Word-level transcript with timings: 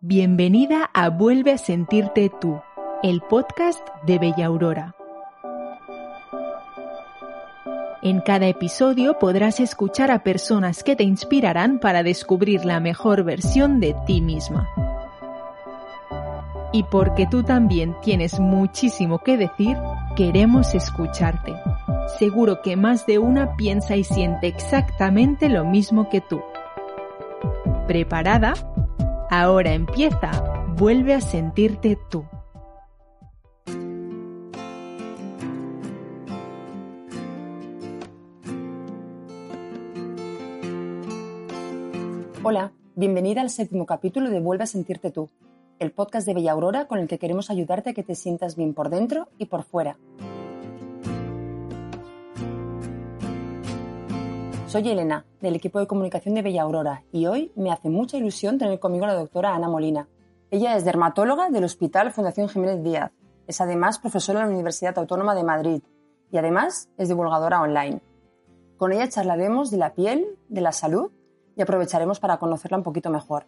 Bienvenida 0.00 0.88
a 0.94 1.08
Vuelve 1.10 1.50
a 1.50 1.58
sentirte 1.58 2.30
tú, 2.40 2.60
el 3.02 3.20
podcast 3.20 3.84
de 4.06 4.20
Bella 4.20 4.46
Aurora. 4.46 4.94
En 8.02 8.20
cada 8.20 8.46
episodio 8.46 9.18
podrás 9.18 9.58
escuchar 9.58 10.12
a 10.12 10.22
personas 10.22 10.84
que 10.84 10.94
te 10.94 11.02
inspirarán 11.02 11.80
para 11.80 12.04
descubrir 12.04 12.64
la 12.64 12.78
mejor 12.78 13.24
versión 13.24 13.80
de 13.80 13.96
ti 14.06 14.20
misma. 14.20 14.68
Y 16.72 16.84
porque 16.84 17.26
tú 17.26 17.42
también 17.42 17.96
tienes 18.00 18.38
muchísimo 18.38 19.18
que 19.18 19.36
decir, 19.36 19.76
queremos 20.14 20.76
escucharte. 20.76 21.56
Seguro 22.20 22.62
que 22.62 22.76
más 22.76 23.04
de 23.04 23.18
una 23.18 23.56
piensa 23.56 23.96
y 23.96 24.04
siente 24.04 24.46
exactamente 24.46 25.48
lo 25.48 25.64
mismo 25.64 26.08
que 26.08 26.20
tú. 26.20 26.40
¿Preparada? 27.88 28.54
Ahora 29.30 29.74
empieza. 29.74 30.30
Vuelve 30.78 31.12
a 31.12 31.20
sentirte 31.20 31.98
tú. 32.08 32.24
Hola, 42.42 42.72
bienvenida 42.96 43.42
al 43.42 43.50
séptimo 43.50 43.84
capítulo 43.84 44.30
de 44.30 44.40
Vuelve 44.40 44.64
a 44.64 44.66
sentirte 44.66 45.10
tú, 45.10 45.28
el 45.78 45.90
podcast 45.92 46.26
de 46.26 46.32
Bella 46.32 46.52
Aurora 46.52 46.86
con 46.86 46.98
el 46.98 47.06
que 47.06 47.18
queremos 47.18 47.50
ayudarte 47.50 47.90
a 47.90 47.92
que 47.92 48.02
te 48.02 48.14
sientas 48.14 48.56
bien 48.56 48.72
por 48.72 48.88
dentro 48.88 49.28
y 49.36 49.44
por 49.44 49.62
fuera. 49.62 49.98
Soy 54.68 54.86
Elena, 54.86 55.24
del 55.40 55.56
equipo 55.56 55.80
de 55.80 55.86
comunicación 55.86 56.34
de 56.34 56.42
Bella 56.42 56.60
Aurora, 56.60 57.02
y 57.10 57.24
hoy 57.24 57.50
me 57.56 57.72
hace 57.72 57.88
mucha 57.88 58.18
ilusión 58.18 58.58
tener 58.58 58.78
conmigo 58.78 59.06
a 59.06 59.08
la 59.08 59.14
doctora 59.14 59.54
Ana 59.54 59.66
Molina. 59.66 60.08
Ella 60.50 60.76
es 60.76 60.84
dermatóloga 60.84 61.48
del 61.48 61.64
Hospital 61.64 62.12
Fundación 62.12 62.50
Jiménez 62.50 62.84
Díaz. 62.84 63.10
Es 63.46 63.62
además 63.62 63.98
profesora 63.98 64.40
en 64.40 64.48
la 64.48 64.52
Universidad 64.52 64.98
Autónoma 64.98 65.34
de 65.34 65.42
Madrid 65.42 65.82
y 66.30 66.36
además 66.36 66.90
es 66.98 67.08
divulgadora 67.08 67.62
online. 67.62 68.02
Con 68.76 68.92
ella 68.92 69.08
charlaremos 69.08 69.70
de 69.70 69.78
la 69.78 69.94
piel, 69.94 70.36
de 70.50 70.60
la 70.60 70.72
salud 70.72 71.12
y 71.56 71.62
aprovecharemos 71.62 72.20
para 72.20 72.36
conocerla 72.36 72.76
un 72.76 72.84
poquito 72.84 73.08
mejor. 73.08 73.46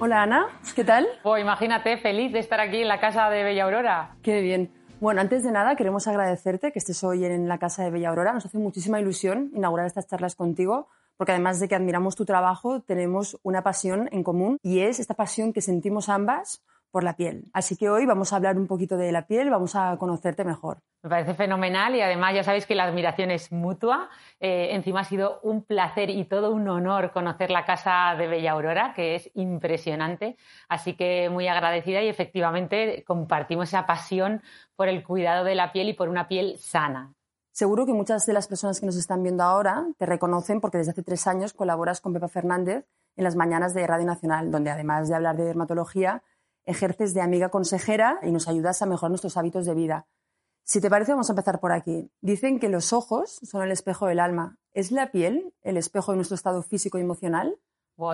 Hola 0.00 0.22
Ana, 0.22 0.46
¿qué 0.74 0.82
tal? 0.82 1.06
Pues 1.22 1.42
imagínate, 1.42 1.98
feliz 1.98 2.32
de 2.32 2.38
estar 2.38 2.58
aquí 2.58 2.80
en 2.80 2.88
la 2.88 3.00
casa 3.00 3.28
de 3.28 3.42
Bella 3.42 3.64
Aurora. 3.64 4.16
Qué 4.22 4.40
bien. 4.40 4.77
Bueno, 5.00 5.20
antes 5.20 5.44
de 5.44 5.52
nada 5.52 5.76
queremos 5.76 6.08
agradecerte 6.08 6.72
que 6.72 6.80
estés 6.80 7.04
hoy 7.04 7.24
en 7.24 7.46
la 7.46 7.58
casa 7.58 7.84
de 7.84 7.90
Bella 7.90 8.08
Aurora. 8.08 8.32
Nos 8.32 8.46
hace 8.46 8.58
muchísima 8.58 9.00
ilusión 9.00 9.52
inaugurar 9.54 9.86
estas 9.86 10.08
charlas 10.08 10.34
contigo 10.34 10.88
porque 11.16 11.30
además 11.30 11.60
de 11.60 11.68
que 11.68 11.76
admiramos 11.76 12.16
tu 12.16 12.24
trabajo, 12.24 12.80
tenemos 12.80 13.38
una 13.44 13.62
pasión 13.62 14.08
en 14.10 14.24
común 14.24 14.58
y 14.60 14.80
es 14.80 14.98
esta 14.98 15.14
pasión 15.14 15.52
que 15.52 15.60
sentimos 15.60 16.08
ambas 16.08 16.62
por 16.90 17.04
la 17.04 17.16
piel. 17.16 17.44
Así 17.52 17.76
que 17.76 17.90
hoy 17.90 18.06
vamos 18.06 18.32
a 18.32 18.36
hablar 18.36 18.56
un 18.56 18.66
poquito 18.66 18.96
de 18.96 19.12
la 19.12 19.26
piel, 19.26 19.50
vamos 19.50 19.74
a 19.76 19.96
conocerte 19.98 20.44
mejor. 20.44 20.78
Me 21.02 21.10
parece 21.10 21.34
fenomenal 21.34 21.94
y 21.94 22.00
además 22.00 22.34
ya 22.34 22.42
sabéis 22.42 22.66
que 22.66 22.74
la 22.74 22.84
admiración 22.84 23.30
es 23.30 23.52
mutua. 23.52 24.08
Eh, 24.40 24.70
encima 24.72 25.00
ha 25.00 25.04
sido 25.04 25.40
un 25.42 25.62
placer 25.62 26.10
y 26.10 26.24
todo 26.24 26.52
un 26.52 26.68
honor 26.68 27.12
conocer 27.12 27.50
la 27.50 27.64
casa 27.64 28.14
de 28.18 28.26
Bella 28.26 28.52
Aurora, 28.52 28.94
que 28.94 29.14
es 29.14 29.30
impresionante. 29.34 30.36
Así 30.68 30.94
que 30.94 31.28
muy 31.30 31.46
agradecida 31.46 32.02
y 32.02 32.08
efectivamente 32.08 33.04
compartimos 33.06 33.68
esa 33.68 33.86
pasión 33.86 34.42
por 34.74 34.88
el 34.88 35.04
cuidado 35.04 35.44
de 35.44 35.54
la 35.54 35.72
piel 35.72 35.88
y 35.90 35.94
por 35.94 36.08
una 36.08 36.26
piel 36.26 36.58
sana. 36.58 37.12
Seguro 37.52 37.86
que 37.86 37.92
muchas 37.92 38.24
de 38.24 38.32
las 38.32 38.46
personas 38.46 38.78
que 38.78 38.86
nos 38.86 38.96
están 38.96 39.22
viendo 39.22 39.42
ahora 39.42 39.84
te 39.98 40.06
reconocen 40.06 40.60
porque 40.60 40.78
desde 40.78 40.92
hace 40.92 41.02
tres 41.02 41.26
años 41.26 41.52
colaboras 41.52 42.00
con 42.00 42.12
Pepa 42.12 42.28
Fernández 42.28 42.86
en 43.16 43.24
las 43.24 43.34
mañanas 43.34 43.74
de 43.74 43.84
Radio 43.84 44.06
Nacional, 44.06 44.50
donde 44.50 44.70
además 44.70 45.08
de 45.08 45.16
hablar 45.16 45.36
de 45.36 45.44
dermatología, 45.44 46.22
ejerces 46.68 47.14
de 47.14 47.22
amiga 47.22 47.48
consejera 47.48 48.18
y 48.22 48.30
nos 48.30 48.46
ayudas 48.46 48.82
a 48.82 48.86
mejorar 48.86 49.10
nuestros 49.10 49.36
hábitos 49.36 49.66
de 49.66 49.74
vida. 49.74 50.06
Si 50.64 50.80
te 50.80 50.90
parece, 50.90 51.12
vamos 51.12 51.30
a 51.30 51.32
empezar 51.32 51.60
por 51.60 51.72
aquí. 51.72 52.10
Dicen 52.20 52.60
que 52.60 52.68
los 52.68 52.92
ojos 52.92 53.40
son 53.42 53.62
el 53.62 53.72
espejo 53.72 54.06
del 54.06 54.20
alma. 54.20 54.58
¿Es 54.72 54.92
la 54.92 55.10
piel 55.10 55.54
el 55.62 55.78
espejo 55.78 56.12
de 56.12 56.16
nuestro 56.16 56.34
estado 56.34 56.62
físico 56.62 56.98
y 56.98 57.00
emocional? 57.00 57.58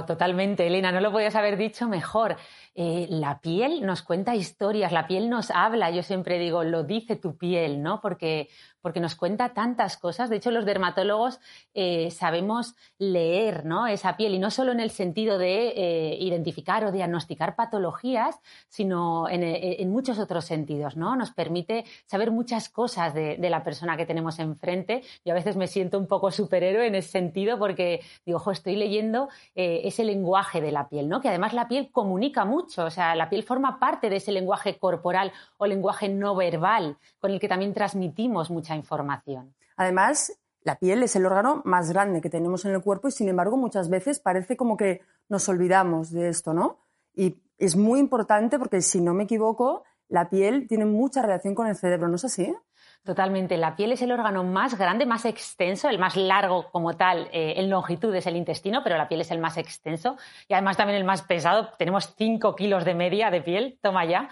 totalmente, 0.06 0.66
Elena, 0.66 0.92
no 0.92 1.00
lo 1.00 1.12
podías 1.12 1.34
haber 1.34 1.58
dicho 1.58 1.88
mejor. 1.88 2.36
Eh, 2.74 3.06
la 3.10 3.40
piel 3.40 3.84
nos 3.84 4.02
cuenta 4.02 4.34
historias, 4.34 4.92
la 4.92 5.06
piel 5.06 5.28
nos 5.28 5.50
habla, 5.50 5.90
yo 5.90 6.02
siempre 6.02 6.38
digo, 6.38 6.64
lo 6.64 6.84
dice 6.84 7.16
tu 7.16 7.36
piel, 7.36 7.82
¿no? 7.82 8.00
Porque, 8.00 8.48
porque 8.84 9.00
nos 9.00 9.14
cuenta 9.14 9.54
tantas 9.54 9.96
cosas. 9.96 10.28
De 10.28 10.36
hecho, 10.36 10.50
los 10.50 10.66
dermatólogos 10.66 11.40
eh, 11.72 12.10
sabemos 12.10 12.74
leer 12.98 13.64
¿no? 13.64 13.86
esa 13.86 14.14
piel 14.18 14.34
y 14.34 14.38
no 14.38 14.50
solo 14.50 14.72
en 14.72 14.80
el 14.80 14.90
sentido 14.90 15.38
de 15.38 15.68
eh, 15.68 16.18
identificar 16.20 16.84
o 16.84 16.92
diagnosticar 16.92 17.56
patologías, 17.56 18.38
sino 18.68 19.26
en, 19.30 19.90
muchos 19.90 20.18
otros 20.18 20.44
sentidos, 20.44 20.98
¿no? 20.98 21.16
Nos 21.16 21.30
permite 21.30 21.86
saber 22.04 22.30
muchas 22.30 22.68
cosas 22.68 23.14
de, 23.14 23.38
la 23.38 23.64
persona 23.64 23.96
que 23.96 24.04
tenemos 24.04 24.38
enfrente. 24.38 25.02
Yo 25.24 25.32
a 25.32 25.36
veces 25.36 25.56
me 25.56 25.66
siento 25.66 25.98
un 25.98 26.06
poco 26.06 26.30
superhéroe 26.30 26.86
en 26.86 26.94
ese 26.94 27.08
sentido 27.08 27.58
porque 27.58 28.02
digo, 28.26 28.36
ojo, 28.36 28.50
estoy 28.50 28.76
leyendo 28.76 29.30
ese 29.54 30.04
lenguaje 30.04 30.60
de 30.60 30.72
la 30.72 30.88
piel, 30.88 31.08
¿no? 31.08 31.22
Que 31.22 31.28
además 31.28 31.54
la 31.54 31.68
piel 31.68 31.90
comunica 31.90 32.44
mucho, 32.44 32.84
o 32.84 32.90
sea, 32.90 33.14
la 33.14 33.30
piel 33.30 33.44
forma 33.44 33.78
parte 33.78 34.10
de 34.10 34.16
ese 34.16 34.32
lenguaje 34.32 34.76
corporal 34.78 35.32
o 35.56 35.66
lenguaje 35.66 36.10
no 36.10 36.34
verbal 36.34 36.98
con 37.18 37.30
el 37.30 37.40
que 37.40 37.48
también 37.48 37.72
transmitimos 37.72 38.50
mucha 38.74 38.82
información. 38.82 39.54
Además, 39.76 40.32
la 40.62 40.76
piel 40.76 41.02
es 41.02 41.14
el 41.16 41.26
órgano 41.26 41.62
más 41.64 41.90
grande 41.92 42.20
que 42.20 42.30
tenemos 42.30 42.64
en 42.64 42.72
el 42.72 42.82
cuerpo 42.82 43.08
y 43.08 43.12
sin 43.12 43.28
embargo 43.28 43.56
muchas 43.56 43.88
veces 43.88 44.18
parece 44.18 44.56
como 44.56 44.76
que 44.76 45.02
nos 45.28 45.48
olvidamos 45.48 46.10
de 46.10 46.28
esto, 46.28 46.54
¿no? 46.54 46.78
Y 47.14 47.42
es 47.58 47.76
muy 47.76 48.00
importante 48.00 48.58
porque 48.58 48.80
si 48.80 49.00
no 49.00 49.14
me 49.14 49.24
equivoco, 49.24 49.84
la 50.08 50.28
piel 50.28 50.66
tiene 50.66 50.84
mucha 50.84 51.22
relación 51.22 51.54
con 51.54 51.66
el 51.66 51.76
cerebro, 51.76 52.08
¿no 52.08 52.16
es 52.16 52.24
así? 52.24 52.54
Totalmente. 53.04 53.58
La 53.58 53.76
piel 53.76 53.92
es 53.92 54.00
el 54.00 54.12
órgano 54.12 54.44
más 54.44 54.78
grande, 54.78 55.04
más 55.04 55.26
extenso, 55.26 55.90
el 55.90 55.98
más 55.98 56.16
largo 56.16 56.70
como 56.70 56.96
tal 56.96 57.28
eh, 57.32 57.54
en 57.56 57.68
longitud 57.68 58.14
es 58.14 58.26
el 58.26 58.36
intestino, 58.36 58.82
pero 58.82 58.96
la 58.96 59.08
piel 59.08 59.20
es 59.20 59.30
el 59.30 59.38
más 59.38 59.58
extenso 59.58 60.16
y 60.48 60.54
además 60.54 60.78
también 60.78 60.98
el 60.98 61.04
más 61.04 61.22
pesado. 61.22 61.68
Tenemos 61.78 62.14
5 62.16 62.56
kilos 62.56 62.84
de 62.86 62.94
media 62.94 63.30
de 63.30 63.42
piel, 63.42 63.78
toma 63.82 64.06
ya 64.06 64.30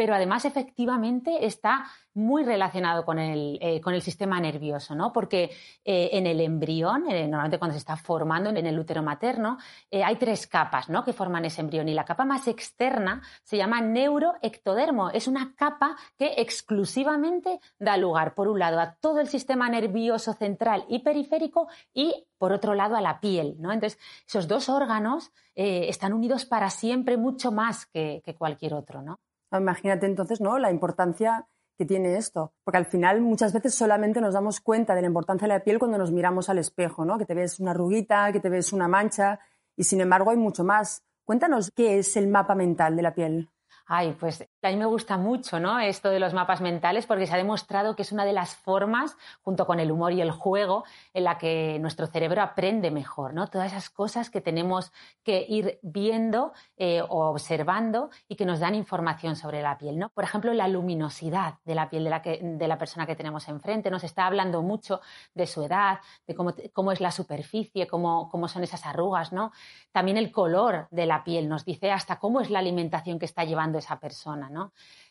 pero 0.00 0.14
además 0.14 0.46
efectivamente 0.46 1.44
está 1.44 1.84
muy 2.14 2.42
relacionado 2.42 3.04
con 3.04 3.18
el, 3.18 3.58
eh, 3.60 3.82
con 3.82 3.92
el 3.92 4.00
sistema 4.00 4.40
nervioso, 4.40 4.94
¿no? 4.94 5.12
Porque 5.12 5.50
eh, 5.84 6.08
en 6.12 6.26
el 6.26 6.40
embrión, 6.40 7.04
eh, 7.10 7.24
normalmente 7.28 7.58
cuando 7.58 7.74
se 7.74 7.80
está 7.80 7.98
formando 7.98 8.48
en 8.48 8.64
el 8.64 8.78
útero 8.78 9.02
materno, 9.02 9.58
hay 9.92 10.16
tres 10.16 10.46
capas 10.46 10.88
¿no? 10.88 11.04
que 11.04 11.12
forman 11.12 11.44
ese 11.44 11.60
embrión 11.60 11.86
y 11.90 11.92
la 11.92 12.06
capa 12.06 12.24
más 12.24 12.48
externa 12.48 13.20
se 13.42 13.58
llama 13.58 13.82
neuroectodermo. 13.82 15.10
Es 15.10 15.28
una 15.28 15.54
capa 15.54 15.98
que 16.16 16.32
exclusivamente 16.38 17.60
da 17.78 17.98
lugar, 17.98 18.34
por 18.34 18.48
un 18.48 18.58
lado, 18.58 18.80
a 18.80 18.94
todo 18.94 19.20
el 19.20 19.28
sistema 19.28 19.68
nervioso 19.68 20.32
central 20.32 20.86
y 20.88 21.00
periférico 21.00 21.68
y, 21.92 22.26
por 22.38 22.54
otro 22.54 22.72
lado, 22.72 22.96
a 22.96 23.02
la 23.02 23.20
piel, 23.20 23.56
¿no? 23.58 23.70
Entonces, 23.70 24.00
esos 24.26 24.48
dos 24.48 24.70
órganos 24.70 25.30
están 25.54 26.14
unidos 26.14 26.46
para 26.46 26.70
siempre 26.70 27.18
mucho 27.18 27.52
más 27.52 27.84
que, 27.84 28.22
que 28.24 28.34
cualquier 28.34 28.72
otro, 28.72 29.02
¿no? 29.02 29.20
Imagínate 29.52 30.06
entonces 30.06 30.40
¿no? 30.40 30.58
la 30.58 30.70
importancia 30.70 31.46
que 31.76 31.86
tiene 31.86 32.16
esto, 32.16 32.52
porque 32.62 32.76
al 32.76 32.84
final 32.84 33.22
muchas 33.22 33.52
veces 33.52 33.74
solamente 33.74 34.20
nos 34.20 34.34
damos 34.34 34.60
cuenta 34.60 34.94
de 34.94 35.00
la 35.00 35.08
importancia 35.08 35.48
de 35.48 35.54
la 35.54 35.64
piel 35.64 35.78
cuando 35.78 35.96
nos 35.96 36.12
miramos 36.12 36.50
al 36.50 36.58
espejo, 36.58 37.04
¿no? 37.04 37.18
que 37.18 37.24
te 37.24 37.34
ves 37.34 37.58
una 37.58 37.70
arruguita, 37.70 38.32
que 38.32 38.40
te 38.40 38.50
ves 38.50 38.72
una 38.72 38.86
mancha, 38.86 39.40
y 39.76 39.84
sin 39.84 40.00
embargo 40.00 40.30
hay 40.30 40.36
mucho 40.36 40.62
más. 40.62 41.02
Cuéntanos 41.24 41.70
qué 41.70 41.98
es 41.98 42.16
el 42.16 42.28
mapa 42.28 42.54
mental 42.54 42.96
de 42.96 43.02
la 43.02 43.14
piel. 43.14 43.48
Ay, 43.86 44.14
pues 44.20 44.46
A 44.62 44.68
mí 44.68 44.76
me 44.76 44.84
gusta 44.84 45.16
mucho 45.16 45.58
¿no? 45.58 45.80
esto 45.80 46.10
de 46.10 46.20
los 46.20 46.34
mapas 46.34 46.60
mentales 46.60 47.06
porque 47.06 47.26
se 47.26 47.32
ha 47.32 47.38
demostrado 47.38 47.96
que 47.96 48.02
es 48.02 48.12
una 48.12 48.26
de 48.26 48.34
las 48.34 48.56
formas, 48.56 49.16
junto 49.40 49.66
con 49.66 49.80
el 49.80 49.90
humor 49.90 50.12
y 50.12 50.20
el 50.20 50.32
juego, 50.32 50.84
en 51.14 51.24
la 51.24 51.38
que 51.38 51.78
nuestro 51.80 52.06
cerebro 52.06 52.42
aprende 52.42 52.90
mejor. 52.90 53.32
¿no? 53.32 53.46
Todas 53.46 53.72
esas 53.72 53.88
cosas 53.88 54.28
que 54.28 54.42
tenemos 54.42 54.92
que 55.22 55.46
ir 55.48 55.78
viendo 55.82 56.52
eh, 56.76 57.00
o 57.00 57.30
observando 57.30 58.10
y 58.28 58.36
que 58.36 58.44
nos 58.44 58.60
dan 58.60 58.74
información 58.74 59.34
sobre 59.34 59.62
la 59.62 59.78
piel. 59.78 59.98
¿no? 59.98 60.10
Por 60.10 60.24
ejemplo, 60.24 60.52
la 60.52 60.68
luminosidad 60.68 61.54
de 61.64 61.74
la 61.74 61.88
piel 61.88 62.04
de 62.04 62.68
la, 62.68 62.78
persona 62.78 63.06
que 63.06 63.16
tenemos 63.16 63.48
enfrente. 63.48 63.90
Nos 63.90 64.04
está 64.04 64.26
hablando 64.26 64.60
mucho 64.60 65.00
de 65.34 65.46
su 65.46 65.62
edad, 65.62 66.00
de 66.26 66.34
cómo, 66.34 66.52
cómo 66.74 66.92
es 66.92 67.00
la 67.00 67.12
superficie, 67.12 67.86
cómo, 67.86 68.28
cómo 68.28 68.46
son 68.46 68.62
esas 68.62 68.84
arrugas. 68.84 69.32
¿no? 69.32 69.52
También 69.90 70.18
el 70.18 70.30
color 70.30 70.86
de 70.90 71.06
la 71.06 71.24
piel 71.24 71.48
nos 71.48 71.64
dice 71.64 71.90
hasta 71.90 72.18
cómo 72.18 72.42
es 72.42 72.50
la 72.50 72.58
alimentación 72.58 73.18
que 73.18 73.24
está 73.24 73.44
llevando 73.44 73.78
esa 73.78 73.98
persona. 73.98 74.49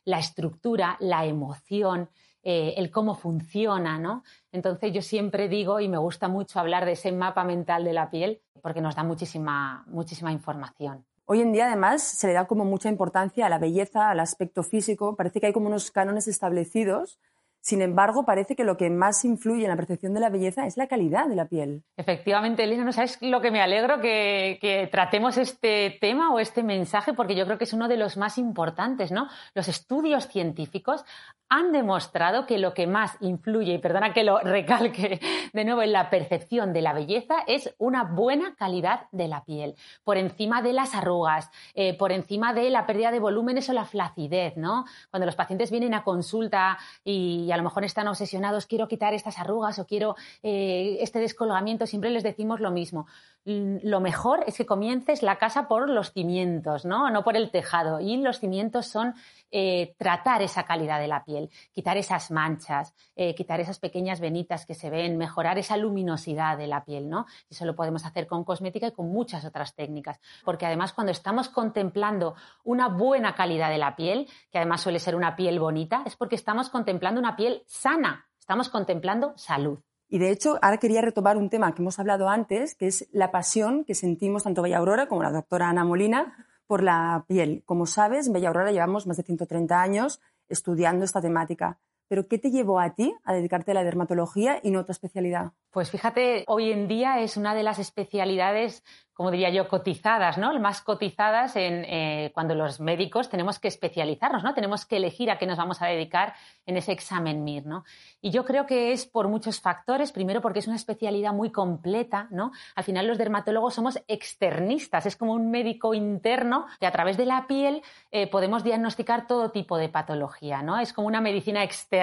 La 0.05 0.19
estructura, 0.19 0.97
la 0.99 1.25
emoción, 1.25 2.09
eh, 2.41 2.75
el 2.77 2.89
cómo 2.89 3.15
funciona, 3.15 3.99
¿no? 3.99 4.23
Entonces 4.51 4.93
yo 4.93 5.01
siempre 5.01 5.49
digo, 5.49 5.79
y 5.79 5.89
me 5.89 5.97
gusta 5.97 6.27
mucho 6.27 6.59
hablar 6.59 6.85
de 6.85 6.93
ese 6.93 7.11
mapa 7.11 7.43
mental 7.43 7.83
de 7.83 7.93
la 7.93 8.09
piel, 8.09 8.41
porque 8.61 8.81
nos 8.81 8.95
da 8.95 9.03
muchísima, 9.03 9.83
muchísima 9.87 10.31
información. 10.31 11.05
Hoy 11.25 11.41
en 11.41 11.51
día, 11.51 11.67
además, 11.67 12.01
se 12.01 12.27
le 12.27 12.33
da 12.33 12.47
como 12.47 12.65
mucha 12.65 12.89
importancia 12.89 13.45
a 13.45 13.49
la 13.49 13.59
belleza, 13.59 14.09
al 14.09 14.19
aspecto 14.19 14.63
físico. 14.63 15.15
Parece 15.15 15.39
que 15.39 15.47
hay 15.47 15.53
como 15.53 15.67
unos 15.67 15.91
cánones 15.91 16.27
establecidos 16.27 17.19
sin 17.61 17.81
embargo, 17.81 18.25
parece 18.25 18.55
que 18.55 18.63
lo 18.63 18.77
que 18.77 18.89
más 18.89 19.25
influye 19.25 19.63
en 19.63 19.69
la 19.69 19.75
percepción 19.75 20.13
de 20.13 20.21
la 20.21 20.29
belleza 20.29 20.65
es 20.65 20.77
la 20.77 20.87
calidad 20.87 21.27
de 21.27 21.35
la 21.35 21.45
piel. 21.45 21.83
Efectivamente, 21.97 22.63
Elena, 22.63 22.85
¿no 22.85 22.93
sabes 22.93 23.17
lo 23.21 23.41
que 23.41 23.51
me 23.51 23.61
alegro 23.61 23.99
que, 23.99 24.87
tratemos 24.91 25.37
este 25.37 25.97
tema 25.99 26.33
o 26.33 26.39
este 26.39 26.63
mensaje? 26.63 27.13
Porque 27.13 27.35
yo 27.35 27.45
creo 27.45 27.57
que 27.57 27.65
es 27.65 27.73
uno 27.73 27.87
de 27.87 27.97
los 27.97 28.15
más 28.17 28.37
importantes, 28.37 29.11
¿no? 29.11 29.27
Los 29.53 29.67
estudios 29.67 30.27
científicos 30.27 31.03
han 31.49 31.71
demostrado 31.71 32.45
que 32.45 32.59
lo 32.59 32.73
que 32.73 32.87
más 32.87 33.17
influye, 33.21 33.73
y 33.73 33.77
perdona 33.79 34.13
que 34.13 34.23
lo 34.23 34.39
recalque 34.39 35.19
de 35.53 35.65
nuevo, 35.65 35.81
en 35.81 35.91
la 35.91 36.09
percepción 36.09 36.73
de 36.73 36.81
la 36.81 36.93
belleza 36.93 37.35
es 37.47 37.73
una 37.77 38.03
buena 38.03 38.55
calidad 38.55 39.07
de 39.11 39.27
la 39.27 39.43
piel, 39.43 39.75
por 40.03 40.17
encima 40.17 40.61
de 40.61 40.73
las 40.73 40.95
arrugas, 40.95 41.49
eh, 41.73 41.97
por 41.97 42.11
encima 42.11 42.53
de 42.53 42.69
la 42.69 42.85
pérdida 42.85 43.11
de 43.11 43.19
volúmenes 43.19 43.67
o 43.69 43.73
la 43.73 43.85
flacidez, 43.85 44.57
¿no? 44.57 44.85
Cuando 45.09 45.25
los 45.25 45.35
pacientes 45.35 45.71
vienen 45.71 45.93
a 45.93 46.03
consulta 46.03 46.77
y 47.03 47.48
y 47.49 47.51
a 47.51 47.57
lo 47.57 47.63
mejor 47.63 47.83
están 47.83 48.07
obsesionados, 48.07 48.67
quiero 48.67 48.87
quitar 48.87 49.15
estas 49.15 49.39
arrugas 49.39 49.79
o 49.79 49.87
quiero 49.87 50.15
eh, 50.43 50.97
este 51.01 51.17
descolgamiento, 51.17 51.87
siempre 51.87 52.11
les 52.11 52.21
decimos 52.21 52.59
lo 52.59 52.69
mismo. 52.69 53.07
Lo 53.45 53.99
mejor 53.99 54.43
es 54.47 54.57
que 54.57 54.65
comiences 54.65 55.23
la 55.23 55.37
casa 55.37 55.67
por 55.67 55.89
los 55.89 56.11
cimientos, 56.11 56.85
¿no? 56.85 57.09
No 57.09 57.23
por 57.23 57.35
el 57.37 57.51
tejado. 57.51 57.99
Y 57.99 58.17
los 58.17 58.39
cimientos 58.39 58.85
son 58.85 59.15
eh, 59.49 59.95
tratar 59.97 60.41
esa 60.41 60.63
calidad 60.63 60.99
de 60.99 61.07
la 61.07 61.23
piel, 61.23 61.49
quitar 61.71 61.97
esas 61.97 62.31
manchas, 62.31 62.93
eh, 63.15 63.33
quitar 63.33 63.59
esas 63.59 63.79
pequeñas 63.79 64.19
venitas 64.19 64.65
que 64.65 64.75
se 64.75 64.89
ven, 64.89 65.17
mejorar 65.17 65.57
esa 65.57 65.77
luminosidad 65.77 66.57
de 66.57 66.67
la 66.67 66.83
piel, 66.83 67.09
¿no? 67.09 67.25
Eso 67.49 67.65
lo 67.65 67.75
podemos 67.75 68.05
hacer 68.05 68.27
con 68.27 68.43
cosmética 68.43 68.87
y 68.87 68.91
con 68.91 69.09
muchas 69.09 69.45
otras 69.45 69.73
técnicas. 69.73 70.19
Porque 70.43 70.65
además 70.65 70.93
cuando 70.93 71.11
estamos 71.11 71.49
contemplando 71.49 72.35
una 72.63 72.87
buena 72.89 73.35
calidad 73.35 73.69
de 73.69 73.77
la 73.77 73.95
piel, 73.95 74.27
que 74.51 74.59
además 74.59 74.81
suele 74.81 74.99
ser 74.99 75.15
una 75.15 75.35
piel 75.35 75.59
bonita, 75.59 76.03
es 76.05 76.15
porque 76.15 76.35
estamos 76.35 76.69
contemplando 76.69 77.19
una 77.19 77.35
piel 77.35 77.63
sana, 77.65 78.27
estamos 78.37 78.69
contemplando 78.69 79.33
salud. 79.37 79.79
Y 80.09 80.17
de 80.17 80.31
hecho, 80.31 80.57
ahora 80.63 80.77
quería 80.77 81.01
retomar 81.01 81.37
un 81.37 81.49
tema 81.49 81.73
que 81.73 81.83
hemos 81.83 81.99
hablado 81.99 82.29
antes, 82.29 82.73
que 82.73 82.87
es 82.87 83.07
la 83.11 83.31
pasión 83.31 83.85
que 83.85 83.93
sentimos 83.93 84.43
tanto 84.43 84.63
Bella 84.63 84.79
Aurora 84.79 85.07
como 85.07 85.21
la 85.21 85.31
doctora 85.31 85.69
Ana 85.69 85.85
Molina 85.85 86.47
por 86.65 86.81
la 86.81 87.25
piel. 87.27 87.61
Como 87.65 87.85
sabes, 87.85 88.25
en 88.27 88.33
Bella 88.33 88.47
Aurora 88.47 88.71
llevamos 88.71 89.05
más 89.05 89.17
de 89.17 89.23
130 89.23 89.79
años 89.79 90.19
estudiando 90.49 91.05
esta 91.05 91.21
temática. 91.21 91.77
Pero 92.09 92.27
¿qué 92.27 92.37
te 92.37 92.51
llevó 92.51 92.81
a 92.81 92.95
ti 92.95 93.15
a 93.23 93.33
dedicarte 93.33 93.71
a 93.71 93.75
la 93.75 93.83
dermatología 93.85 94.59
y 94.61 94.71
no 94.71 94.79
a 94.79 94.81
otra 94.81 94.91
especialidad? 94.91 95.53
Pues 95.71 95.91
fíjate, 95.91 96.43
hoy 96.47 96.71
en 96.71 96.89
día 96.89 97.19
es 97.21 97.37
una 97.37 97.55
de 97.55 97.63
las 97.63 97.79
especialidades 97.79 98.83
como 99.19 99.31
diría 99.31 99.49
yo, 99.49 99.67
cotizadas, 99.67 100.37
¿no? 100.37 100.57
Más 100.61 100.79
cotizadas 100.79 101.57
en, 101.57 101.83
eh, 101.83 102.31
cuando 102.33 102.55
los 102.55 102.79
médicos 102.79 103.27
tenemos 103.27 103.59
que 103.59 103.67
especializarnos, 103.67 104.45
¿no? 104.45 104.53
Tenemos 104.53 104.85
que 104.85 104.95
elegir 104.95 105.29
a 105.29 105.37
qué 105.37 105.45
nos 105.45 105.57
vamos 105.57 105.81
a 105.81 105.87
dedicar 105.87 106.35
en 106.65 106.77
ese 106.77 106.93
examen 106.93 107.43
MIR, 107.43 107.65
¿no? 107.65 107.83
Y 108.21 108.31
yo 108.31 108.45
creo 108.45 108.65
que 108.65 108.93
es 108.93 109.05
por 109.05 109.27
muchos 109.27 109.59
factores. 109.59 110.13
Primero, 110.13 110.39
porque 110.39 110.59
es 110.59 110.67
una 110.67 110.77
especialidad 110.77 111.33
muy 111.33 111.51
completa, 111.51 112.29
¿no? 112.31 112.53
Al 112.75 112.85
final 112.85 113.07
los 113.07 113.17
dermatólogos 113.17 113.73
somos 113.73 114.01
externistas, 114.07 115.05
es 115.05 115.17
como 115.17 115.33
un 115.33 115.51
médico 115.51 115.93
interno 115.93 116.67
que 116.79 116.87
a 116.87 116.91
través 116.93 117.17
de 117.17 117.25
la 117.25 117.45
piel 117.45 117.81
eh, 118.11 118.27
podemos 118.27 118.63
diagnosticar 118.63 119.27
todo 119.27 119.51
tipo 119.51 119.77
de 119.77 119.89
patología, 119.89 120.61
¿no? 120.61 120.79
Es 120.79 120.93
como 120.93 121.09
una 121.09 121.19
medicina 121.19 121.61
externa 121.61 121.98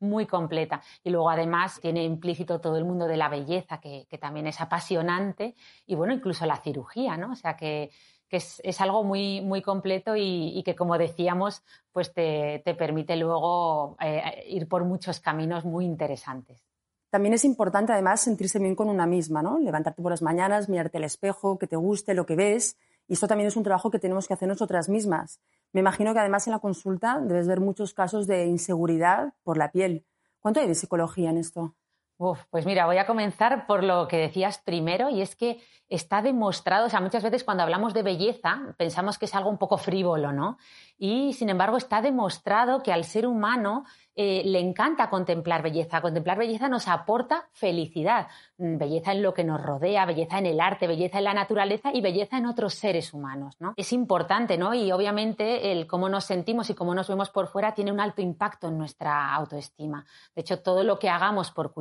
muy 0.00 0.26
completa. 0.26 0.82
Y 1.02 1.10
luego, 1.10 1.30
además, 1.30 1.78
tiene 1.80 2.04
implícito 2.04 2.60
todo 2.60 2.76
el 2.76 2.84
mundo 2.84 3.06
de 3.06 3.16
la 3.16 3.28
belleza, 3.28 3.80
que, 3.80 4.06
también 4.20 4.46
es 4.46 4.60
apasionante. 4.60 5.54
Y 5.86 5.94
bueno, 5.94 6.14
incluso 6.14 6.46
la 6.46 6.56
cirugía, 6.56 7.16
¿no? 7.16 7.32
O 7.32 7.36
sea 7.36 7.56
que, 7.56 7.90
es, 8.30 8.80
algo 8.80 9.04
muy, 9.04 9.40
muy 9.40 9.62
completo 9.62 10.14
y, 10.16 10.62
que, 10.64 10.74
como 10.74 10.98
decíamos, 10.98 11.62
pues 11.92 12.12
te, 12.12 12.62
permite 12.78 13.16
luego 13.16 13.96
eh, 14.00 14.44
ir 14.48 14.68
por 14.68 14.84
muchos 14.84 15.20
caminos 15.20 15.64
muy 15.64 15.84
interesantes. 15.84 16.66
También 17.10 17.34
es 17.34 17.44
importante, 17.44 17.92
además, 17.92 18.20
sentirse 18.20 18.58
bien 18.58 18.74
con 18.74 18.88
una 18.88 19.06
misma, 19.06 19.42
¿no? 19.42 19.58
Levantarte 19.58 20.02
por 20.02 20.10
las 20.10 20.22
mañanas, 20.22 20.68
mirarte 20.68 20.98
al 20.98 21.04
espejo, 21.04 21.58
que 21.58 21.66
te 21.66 21.76
guste 21.76 22.14
lo 22.14 22.26
que 22.26 22.36
ves. 22.36 22.76
Y 23.08 23.14
esto 23.14 23.28
también 23.28 23.48
es 23.48 23.56
un 23.56 23.62
trabajo 23.62 23.90
que 23.90 23.98
tenemos 23.98 24.26
que 24.26 24.34
hacer 24.34 24.48
nosotras 24.48 24.88
mismas. 24.88 25.40
Me 25.72 25.80
imagino 25.80 26.12
que 26.12 26.20
además 26.20 26.46
en 26.46 26.52
la 26.52 26.58
consulta 26.58 27.20
debes 27.20 27.46
ver 27.46 27.60
muchos 27.60 27.94
casos 27.94 28.26
de 28.26 28.46
inseguridad 28.46 29.34
por 29.42 29.56
la 29.56 29.70
piel. 29.70 30.06
¿Cuánto 30.40 30.60
hay 30.60 30.68
de 30.68 30.74
psicología 30.74 31.30
en 31.30 31.38
esto? 31.38 31.74
Pues 32.16 32.66
mira, 32.66 32.86
voy 32.86 32.98
a 32.98 33.06
comenzar 33.06 33.66
por 33.66 33.84
lo 33.84 34.08
que 34.08 34.16
decías 34.16 34.58
primero 34.58 35.10
y 35.10 35.20
es 35.20 35.36
que 35.36 35.60
está 35.88 36.22
demostrado, 36.22 36.86
o 36.86 36.88
sea, 36.88 37.00
muchas 37.00 37.22
veces 37.22 37.44
cuando 37.44 37.62
hablamos 37.62 37.94
de 37.94 38.02
belleza 38.02 38.74
pensamos 38.76 39.18
que 39.18 39.26
es 39.26 39.34
algo 39.34 39.50
un 39.50 39.58
poco 39.58 39.78
frívolo, 39.78 40.32
¿no? 40.32 40.58
Y 40.98 41.34
sin 41.34 41.50
embargo 41.50 41.76
está 41.76 42.00
demostrado 42.00 42.82
que 42.82 42.92
al 42.92 43.04
ser 43.04 43.26
humano 43.26 43.84
eh, 44.18 44.42
le 44.46 44.60
encanta 44.60 45.10
contemplar 45.10 45.62
belleza. 45.62 46.00
Contemplar 46.00 46.38
belleza 46.38 46.70
nos 46.70 46.88
aporta 46.88 47.48
felicidad, 47.52 48.28
mm, 48.56 48.78
belleza 48.78 49.12
en 49.12 49.22
lo 49.22 49.34
que 49.34 49.44
nos 49.44 49.62
rodea, 49.62 50.06
belleza 50.06 50.38
en 50.38 50.46
el 50.46 50.58
arte, 50.58 50.86
belleza 50.86 51.18
en 51.18 51.24
la 51.24 51.34
naturaleza 51.34 51.90
y 51.92 52.00
belleza 52.00 52.38
en 52.38 52.46
otros 52.46 52.74
seres 52.74 53.12
humanos, 53.12 53.56
¿no? 53.60 53.74
Es 53.76 53.92
importante, 53.92 54.56
¿no? 54.56 54.72
Y 54.72 54.90
obviamente 54.90 55.70
el 55.70 55.86
cómo 55.86 56.08
nos 56.08 56.24
sentimos 56.24 56.70
y 56.70 56.74
cómo 56.74 56.94
nos 56.94 57.08
vemos 57.08 57.28
por 57.28 57.48
fuera 57.48 57.74
tiene 57.74 57.92
un 57.92 58.00
alto 58.00 58.22
impacto 58.22 58.68
en 58.68 58.78
nuestra 58.78 59.34
autoestima. 59.34 60.06
De 60.34 60.40
hecho, 60.40 60.60
todo 60.60 60.82
lo 60.82 60.98
que 60.98 61.10
hagamos 61.10 61.50
por 61.50 61.74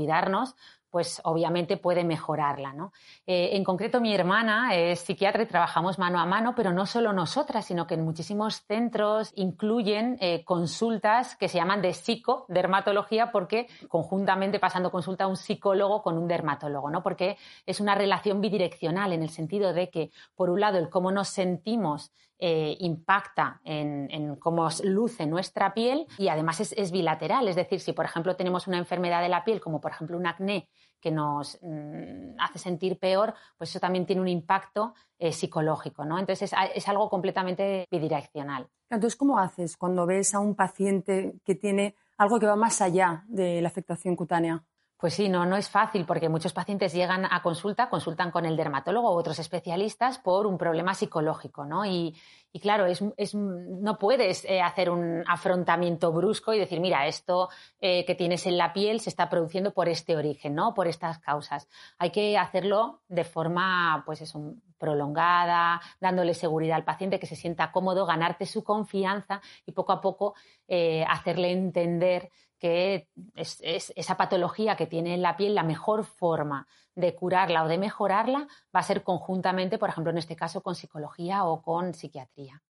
pues 0.96 1.20
obviamente 1.26 1.76
puede 1.76 2.06
mejorarla. 2.06 2.72
¿no? 2.72 2.94
Eh, 3.28 3.50
en 3.52 3.66
concreto, 3.66 4.00
mi 4.00 4.16
hermana 4.16 4.76
es 4.76 5.02
psiquiatra 5.02 5.44
y 5.44 5.46
trabajamos 5.46 6.00
mano 6.00 6.22
a 6.22 6.26
mano, 6.26 6.54
pero 6.56 6.72
no 6.72 6.86
solo 6.86 7.12
nosotras, 7.12 7.66
sino 7.66 7.86
que 7.86 7.96
en 7.96 8.06
muchísimos 8.06 8.64
centros 8.66 9.34
incluyen 9.36 10.18
eh, 10.22 10.46
consultas 10.46 11.36
que 11.36 11.50
se 11.50 11.58
llaman 11.58 11.82
de 11.82 11.94
psicodermatología, 11.94 13.30
porque 13.34 13.68
conjuntamente 13.90 14.58
pasando 14.58 14.90
consulta 14.90 15.28
un 15.28 15.36
psicólogo 15.36 16.02
con 16.02 16.18
un 16.18 16.30
dermatólogo, 16.30 16.90
¿no? 16.90 17.04
porque 17.04 17.36
es 17.66 17.82
una 17.82 17.94
relación 17.94 18.40
bidireccional 18.40 19.12
en 19.12 19.22
el 19.22 19.30
sentido 19.30 19.74
de 19.74 19.90
que, 19.90 20.12
por 20.34 20.50
un 20.50 20.62
lado, 20.62 20.78
el 20.78 20.90
cómo 20.90 21.12
nos 21.12 21.28
sentimos 21.28 22.14
eh, 22.38 22.76
impacta 22.80 23.62
en, 23.64 24.36
cómo 24.36 24.68
luce 24.84 25.26
nuestra 25.26 25.74
piel 25.74 26.06
y 26.18 26.28
además 26.28 26.60
es, 26.60 26.92
bilateral. 26.92 27.48
Es 27.48 27.56
decir, 27.56 27.80
si 27.80 27.94
por 27.94 28.06
ejemplo 28.06 28.36
tenemos 28.36 28.68
una 28.68 28.78
enfermedad 28.78 29.22
de 29.22 29.30
la 29.30 29.44
piel, 29.44 29.62
como 29.62 29.80
por 29.80 29.92
ejemplo 29.92 30.18
un 30.18 30.28
acné 30.28 30.68
que 31.00 31.12
nos 31.12 31.58
mm, 31.62 32.36
hace 32.40 32.60
sentir 32.60 33.00
peor, 33.00 33.34
pues 33.58 33.70
eso 33.70 33.80
también 33.80 34.06
tiene 34.06 34.22
un 34.22 34.28
impacto 34.28 34.94
eh, 35.18 35.32
psicológico. 35.32 36.04
¿no? 36.04 36.20
Entonces 36.20 36.54
es, 36.74 36.88
algo 36.90 37.10
completamente 37.10 37.88
bidireccional. 37.90 38.68
Entonces, 38.90 39.16
¿cómo 39.16 39.40
haces 39.40 39.78
cuando 39.78 40.06
ves 40.06 40.36
a 40.36 40.40
un 40.40 40.56
paciente 40.56 41.40
que 41.46 41.56
tiene 41.56 41.96
algo 42.18 42.40
que 42.40 42.48
va 42.48 42.56
más 42.56 42.82
allá 42.82 43.24
de 43.28 43.62
la 43.62 43.70
afectación 43.70 44.16
cutánea? 44.16 44.64
Pues 44.98 45.14
sí, 45.14 45.28
no, 45.28 45.46
no 45.46 45.58
es 45.58 45.70
fácil 45.70 46.06
porque 46.06 46.30
muchos 46.30 46.54
pacientes 46.54 46.94
llegan 46.94 47.26
a 47.26 47.42
consulta, 47.42 47.90
consultan 47.90 48.32
con 48.32 48.46
el 48.46 48.56
dermatólogo 48.56 49.14
u 49.14 49.18
otros 49.18 49.40
especialistas 49.40 50.20
por 50.20 50.48
un 50.48 50.58
problema 50.58 50.94
psicológico, 50.94 51.66
¿no? 51.66 51.86
Y, 51.86 52.16
claro, 52.62 52.86
es, 52.86 53.04
no 53.36 54.00
puedes 54.00 54.46
eh, 54.46 54.62
hacer 54.62 54.90
un 54.90 55.22
afrontamiento 55.28 56.14
brusco 56.14 56.54
y 56.54 56.60
decir, 56.60 56.80
mira, 56.80 57.08
esto 57.08 57.50
eh, 57.82 58.06
que 58.06 58.16
tienes 58.16 58.46
en 58.46 58.58
la 58.58 58.72
piel 58.72 59.02
se 59.02 59.10
está 59.10 59.30
produciendo 59.30 59.74
por 59.74 59.90
este 59.90 60.16
origen, 60.16 60.56
¿no? 60.56 60.74
Por 60.74 60.88
estas 60.88 61.20
causas. 61.20 61.68
Hay 61.98 62.12
que 62.12 62.38
hacerlo 62.38 63.02
de 63.10 63.26
forma, 63.26 64.02
pues 64.06 64.22
eso, 64.22 64.56
prolongada, 64.78 65.82
dándole 66.00 66.34
seguridad 66.34 66.78
al 66.78 66.86
paciente, 66.86 67.20
que 67.20 67.28
se 67.28 67.36
sienta 67.36 67.72
cómodo, 67.74 68.06
ganarte 68.06 68.46
su 68.46 68.64
confianza 68.64 69.42
y 69.66 69.74
poco 69.74 69.92
a 69.92 70.00
poco 70.00 70.36
eh, 70.68 71.04
hacerle 71.08 71.52
entender 71.52 72.30
que 72.60 73.10
es, 73.36 73.62
esa 73.64 74.18
patología 74.18 74.76
que 74.76 74.88
tiene 74.88 75.14
en 75.14 75.22
la 75.22 75.38
piel, 75.38 75.56
la 75.56 75.64
mejor 75.64 76.06
forma 76.06 76.68
de 76.96 77.14
curarla 77.16 77.64
o 77.64 77.68
de 77.68 77.78
mejorarla 77.78 78.48
va 78.76 78.80
a 78.80 78.84
ser 78.84 79.04
conjuntamente, 79.04 79.78
por 79.78 79.90
ejemplo, 79.90 80.12
en 80.12 80.18
este 80.18 80.36
caso, 80.36 80.62
con 80.62 80.76
psicología 80.76 81.46
o 81.46 81.62
con 81.62 81.94
psiquiatría. 81.94 82.62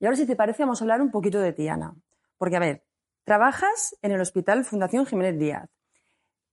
Y 0.00 0.06
ahora, 0.06 0.16
si 0.16 0.26
te 0.26 0.36
parece, 0.36 0.62
vamos 0.62 0.80
a 0.80 0.84
hablar 0.84 1.00
un 1.00 1.10
poquito 1.10 1.40
de 1.40 1.52
ti, 1.52 1.68
Ana. 1.68 1.94
Porque, 2.36 2.56
a 2.56 2.60
ver, 2.60 2.84
trabajas 3.24 3.96
en 4.02 4.12
el 4.12 4.20
Hospital 4.20 4.64
Fundación 4.64 5.06
Jiménez 5.06 5.38
Díaz. 5.38 5.68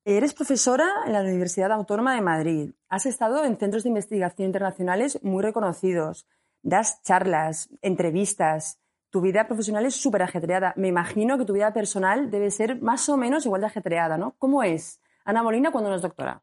Eres 0.03 0.33
profesora 0.33 0.87
en 1.05 1.13
la 1.13 1.21
Universidad 1.21 1.71
Autónoma 1.71 2.13
de 2.13 2.21
Madrid. 2.21 2.71
Has 2.89 3.07
estado 3.07 3.43
en 3.43 3.57
centros 3.57 3.83
de 3.83 3.89
investigación 3.89 4.47
internacionales 4.47 5.19
muy 5.23 5.41
reconocidos. 5.41 6.27
Das 6.61 7.01
charlas, 7.01 7.69
entrevistas. 7.81 8.79
Tu 9.15 9.21
vida 9.21 9.47
profesional 9.47 9.85
es 9.85 9.95
súper 9.95 10.23
ajetreada. 10.23 10.73
Me 10.75 10.89
imagino 10.89 11.37
que 11.37 11.45
tu 11.45 11.53
vida 11.53 11.71
personal 11.71 12.29
debe 12.29 12.51
ser 12.51 12.81
más 12.81 13.07
o 13.07 13.15
menos 13.15 13.45
igual 13.45 13.61
de 13.61 13.67
ajetreada, 13.67 14.17
¿no? 14.17 14.35
¿Cómo 14.37 14.61
es 14.61 14.99
Ana 15.23 15.41
Molina 15.41 15.71
cuando 15.71 15.89
no 15.89 15.95
es 15.95 16.01
doctora? 16.01 16.41